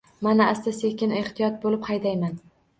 Men 0.27 0.39
asta-sekin, 0.45 1.15
ehtiyot 1.21 1.61
bo`lib 1.69 1.87
haydayman 1.93 2.37